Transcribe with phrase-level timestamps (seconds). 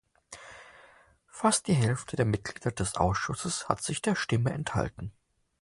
[1.27, 5.11] Fast die Hälfte der Mitglieder des Ausschusses hat sich der Stimme enthalten.